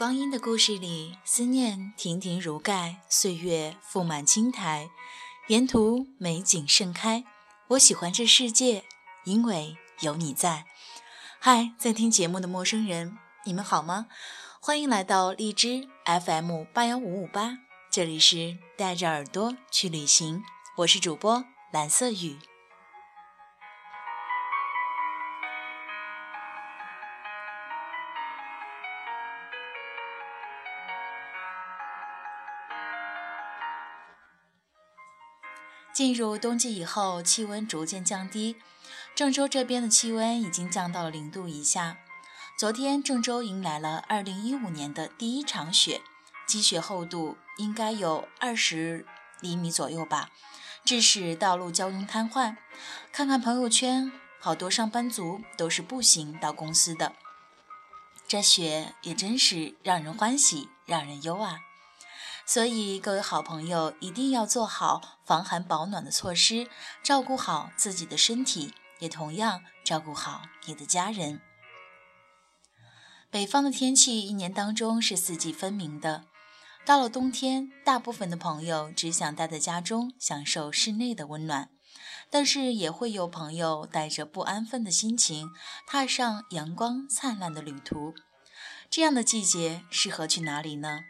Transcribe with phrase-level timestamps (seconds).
[0.00, 4.88] 光阴的故事里，思念亭亭如盖，岁月覆满青苔，
[5.48, 7.22] 沿途美景盛开。
[7.68, 8.84] 我喜欢这世界，
[9.24, 10.64] 因为有你在。
[11.38, 14.06] 嗨，在听节目的陌生人，你们好吗？
[14.58, 17.58] 欢迎来到荔枝 FM 八幺五五八，
[17.90, 20.42] 这里是带着耳朵去旅行，
[20.78, 22.38] 我是主播蓝色雨。
[36.00, 38.56] 进入冬季以后，气温逐渐降低。
[39.14, 41.98] 郑州这边的气温已经降到了零度以下。
[42.56, 46.00] 昨天，郑州迎来了2015年的第一场雪，
[46.46, 49.04] 积雪厚度应该有二十
[49.42, 50.30] 厘米左右吧，
[50.86, 52.56] 致使道路交通瘫痪。
[53.12, 57.12] 看看朋友圈，好多上班族都是步行到公司的。
[58.26, 61.58] 这雪也真是让人欢喜，让人忧啊。
[62.52, 66.66] 所以，各位好朋友一定要做好防寒保暖的措施，
[67.00, 71.40] 照顾好自己的身体，也同样照顾好你的家人。
[73.30, 76.24] 北方的天气一年当中是四季分明的，
[76.84, 81.70] 到了冬天，大部分的朋友只想待在家中享受室内的温暖，
[82.30, 85.50] 但是也会有朋友带着不安分的心情
[85.86, 88.12] 踏上阳光灿烂的旅途。
[88.90, 91.04] 这样的季节适合去哪里呢？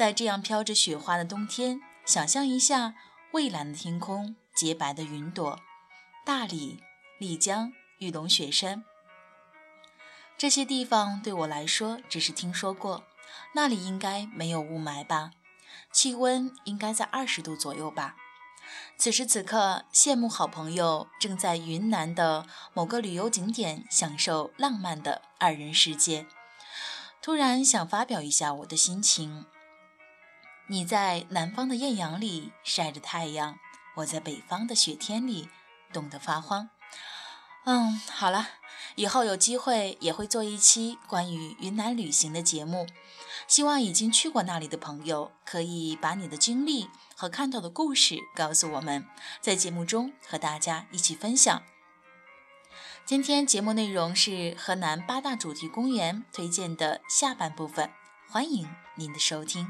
[0.00, 2.94] 在这样飘着雪花的冬天，想象一下
[3.32, 5.60] 蔚蓝的天空、洁白的云朵，
[6.24, 6.82] 大理、
[7.18, 8.82] 丽江、玉龙雪山
[10.38, 13.04] 这些地方对我来说只是听说过。
[13.52, 15.32] 那里应该没有雾霾吧？
[15.92, 18.16] 气温应该在二十度左右吧？
[18.96, 26.26] 此时此刻，羡慕好朋友正在云南的某个旅游景点享受浪漫的二人世界。
[27.20, 29.44] 突然想发表一下我的心情。
[30.70, 33.58] 你在南方的艳阳里晒着太阳，
[33.96, 35.48] 我在北方的雪天里
[35.92, 36.70] 冻得发慌。
[37.64, 38.46] 嗯，好了，
[38.94, 42.86] 以后有机会也会做一期关于云南旅行的节目。
[43.48, 49.04] 希望已经去过那里的朋友可以把你的经历和看到的故事告诉我们，
[49.40, 51.64] 在节目中和大家一起分享。
[53.04, 57.90] 今天节目内容是河南八大主题公园推荐的下半部分，
[58.28, 59.66] 欢迎您的收听。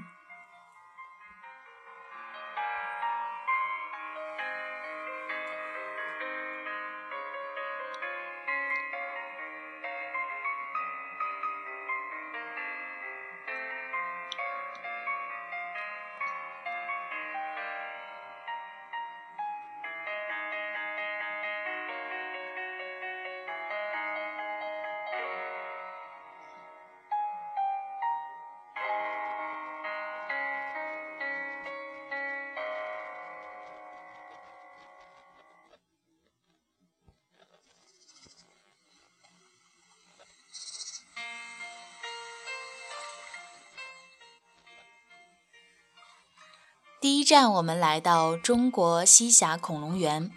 [47.00, 50.30] 第一站，我们来到中国西峡恐龙园。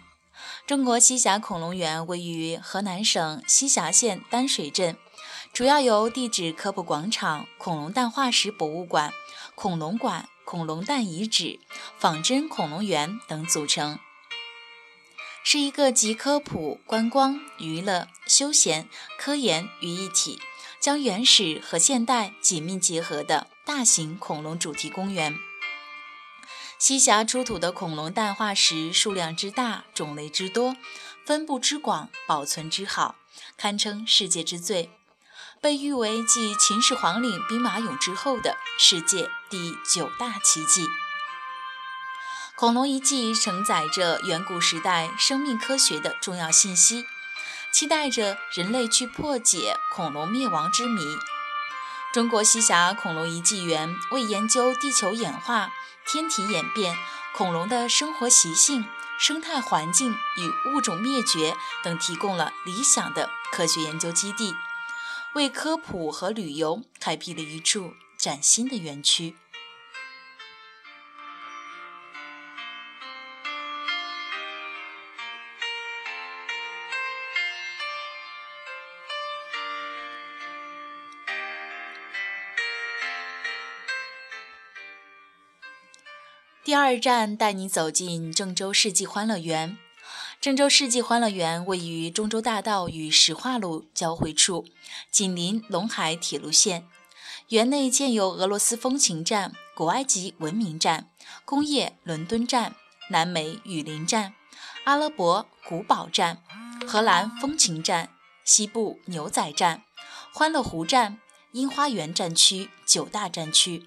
[0.66, 4.96] 中国西峡恐龙园位于河南省西峡县丹水镇，
[5.52, 9.12] 主要由地质科普广场、恐龙蛋化石博物馆、
[9.54, 11.60] 恐龙馆、恐龙蛋遗址、
[11.98, 13.98] 仿真恐龙园等组成，
[15.44, 18.88] 是一个集科普、观光、娱乐、休闲、
[19.18, 20.40] 科研于一体，
[20.80, 25.36] 将原始和现代紧密结合的大型恐龙主题公园。
[26.86, 30.76] 西峡出土的恐龙蛋化石数量之大，种类之多，
[31.24, 33.14] 分布之广，保存之好，
[33.56, 34.90] 堪称世界之最，
[35.62, 40.86] 被誉为继秦始皇陵兵马俑之后的世界第九大奇迹。
[42.54, 47.06] 恐龙遗迹承载着远古时代生命科学的重要信息，
[47.72, 51.16] 期待着人类去破解恐龙灭亡之谜。
[52.12, 55.72] 中国西峡恐龙遗迹园为研究地球演化。
[56.06, 56.94] 天体演变、
[57.34, 58.84] 恐龙的生活习性、
[59.18, 64.54] 生态环境与物种灭绝等提供了理想的科学研究基地，
[65.34, 69.36] 为科普和旅游开辟了一处崭新的园区。
[86.74, 89.78] 第二站带你走进郑州世纪欢乐园。
[90.40, 94.64] 郑州世纪欢乐园位于中州大道与石化路交汇处，
[95.08, 96.84] 紧邻陇海铁路线。
[97.50, 101.08] 园内建有俄罗斯风情站、古埃及文明站、
[101.44, 102.74] 工业伦敦站、
[103.08, 104.34] 南美雨林站、
[104.82, 106.42] 阿拉伯古堡站、
[106.84, 108.10] 荷兰风情站、
[108.44, 109.84] 西部牛仔站、
[110.32, 111.20] 欢乐湖站、
[111.52, 113.86] 樱花园站区九大站区，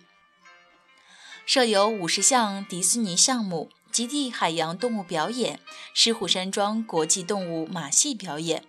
[1.47, 3.71] 设有五十项迪士尼项目。
[3.89, 5.61] 极地海洋动物表演、
[5.93, 8.63] 狮虎山庄国际动物马戏表演、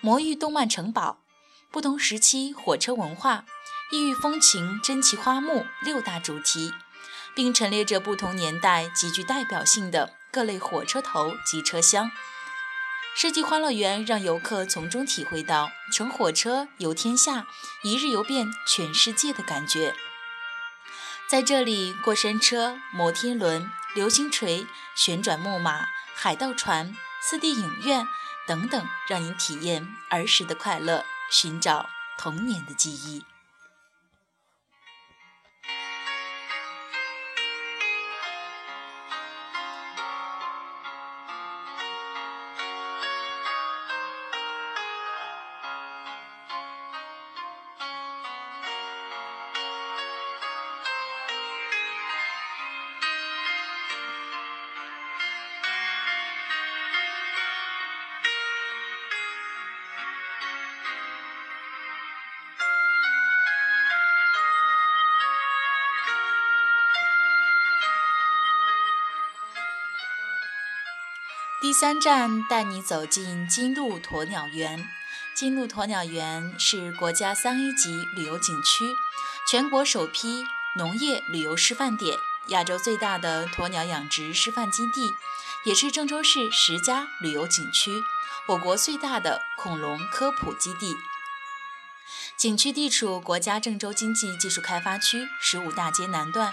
[0.00, 1.18] 魔域动漫城堡、
[1.70, 3.44] 不同时期火车文化、
[3.90, 6.72] 异域风情珍奇花木六大主题，
[7.34, 12.10] 并陈列着不同年代极具代表性的各类火车头及车厢。
[13.14, 17.46] 世纪欢乐园让游客从中体会到乘火车游天下、
[17.82, 19.94] 一日游遍全世界的感觉。
[21.30, 23.70] 在这里，过山车、摩天轮。
[23.94, 24.66] 流星锤、
[24.96, 25.86] 旋转木马、
[26.16, 28.04] 海盗船、四 D 影院
[28.48, 31.88] 等等，让您体验儿时的快乐，寻找
[32.18, 33.24] 童年的记忆。
[71.70, 74.88] 第三站带你走进金鹿鸵鸟园。
[75.36, 78.92] 金鹿鸵鸟园是国家三 A 级旅游景区，
[79.48, 80.44] 全国首批
[80.76, 82.18] 农业旅游示范点，
[82.48, 85.12] 亚洲最大的鸵鸟养殖示范基地，
[85.64, 88.02] 也是郑州市十佳旅游景区，
[88.48, 90.96] 我国最大的恐龙科普基地。
[92.36, 96.52] 景区地处国家郑州经济技术开发区十五大街南段，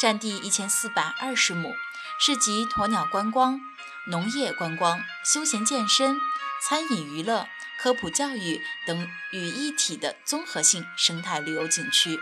[0.00, 1.74] 占地一千四百二十亩，
[2.20, 3.60] 是集鸵鸟观光。
[4.06, 6.16] 农业观光、休闲健身、
[6.60, 7.46] 餐饮娱乐、
[7.78, 12.18] 科普教育等于一体的综合性生态旅游景区。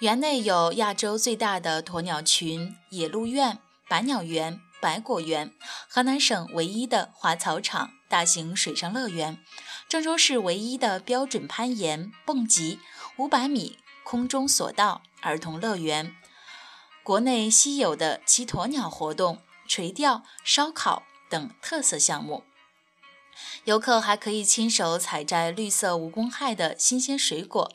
[0.00, 3.58] 园内有亚洲最大的鸵鸟群野鹿苑、
[3.88, 4.67] 百鸟园。
[4.80, 5.52] 百果园，
[5.88, 9.38] 河南省唯一的滑草场、大型水上乐园，
[9.88, 12.78] 郑州市唯一的标准攀岩、蹦极、
[13.16, 16.14] 五百米空中索道儿童乐园，
[17.02, 22.44] 国内稀有的骑鸵鸟活动、垂钓、烧烤等特色项目。
[23.64, 27.72] 游客还可以亲手采摘绿色无公害的新鲜水果。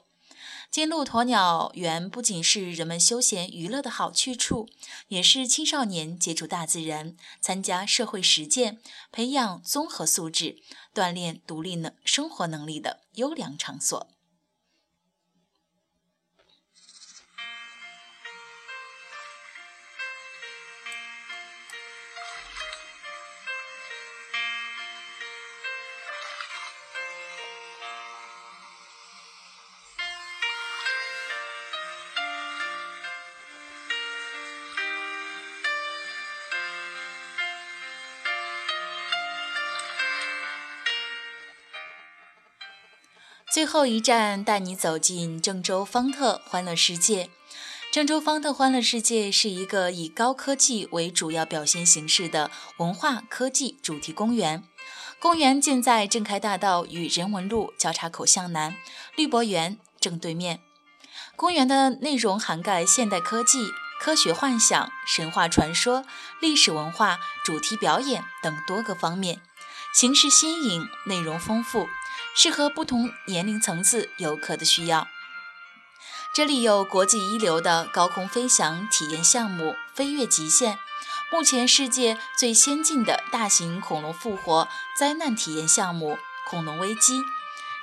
[0.74, 4.68] 金鹿鸵鸟园不仅是人们休闲娱乐的好去处，
[5.10, 8.80] 也是青少年接触大自然、参加社会实践、
[9.12, 10.58] 培养综合素质、
[10.92, 14.08] 锻炼独立能生活能力的优良场所。
[43.64, 47.30] 最后一站带你走进郑州方特欢乐世界。
[47.94, 54.66] 郑州方特欢乐世界是一个以高科技为主要表现形式的文化科技主题公园。
[55.18, 58.76] 公园建在郑开大道与人文路交叉口向南，
[59.16, 60.60] 绿博园正对面。
[61.38, 66.04] 公园的内容涵盖现代科技、科学幻想、神话传说、
[66.42, 69.40] 历史文化、主题表演等多个方面，
[69.96, 71.88] 形式新颖，内容丰富。
[72.36, 75.08] 适合不同年龄层次游客的需要。
[76.34, 80.80] 这里有国际一流的高空飞翔体验项目“飞跃极限”，
[81.32, 86.18] 目前世界最先进的大型恐龙复活灾难体验项目
[86.50, 87.22] “恐龙危机”，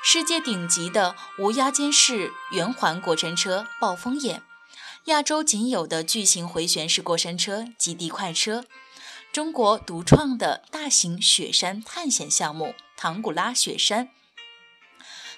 [0.02, 4.42] 世界顶级的无压监视圆环过山车“暴风眼”，
[5.06, 8.64] 亚洲仅有的巨型回旋式过山车“极地快车”，
[9.30, 14.08] 中国独创的大型雪山探险项目“唐古拉雪山”。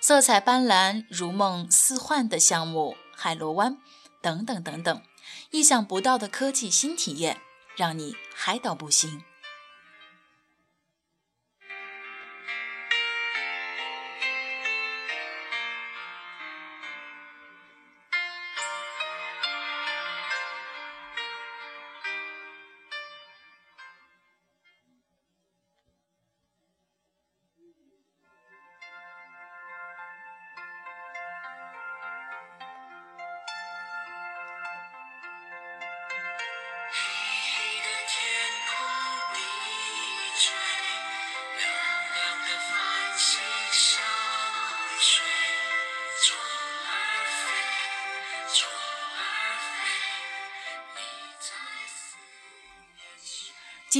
[0.05, 3.79] 色彩斑斓、如梦似幻的项目——海螺湾，
[4.21, 5.01] 等等等等，
[5.53, 7.39] 意想不到的科技新体验，
[7.77, 9.23] 让你嗨到不行。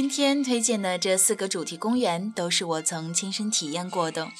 [0.03, 4.33] 今天推荐的这四个主题公园都是我曾亲身体验过的。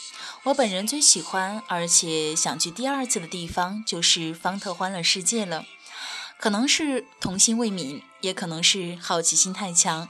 [0.43, 5.63] 我本人最喜欢而且想去第二次的地方就是方特欢乐世界了。
[6.37, 10.09] 可能是童心未泯，也可能是好奇心太强。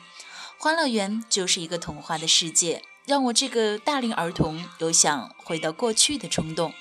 [0.58, 6.74] 欢乐园就是一个童话的世界，让我这个大龄儿童有想回到过去的冲动。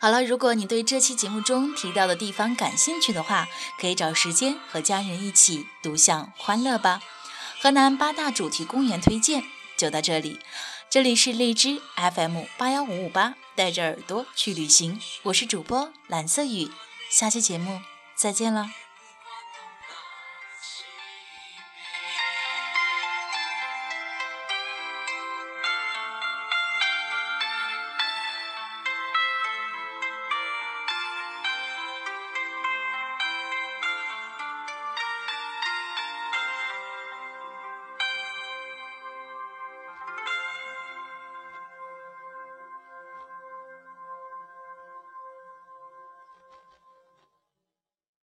[0.00, 3.46] 好了，如果你对这期节目中提到的地方感兴趣的话，
[3.80, 7.00] 可以找时间和家人一起独享欢乐吧。
[7.66, 9.42] 河南八大主题公园推荐
[9.76, 10.38] 就到这里，
[10.88, 16.70] 这里是荔枝 FM 八幺五五八，带着耳朵去旅行，我是主播蓝色雨，
[17.10, 17.80] 下期节目
[18.14, 18.68] 再见了。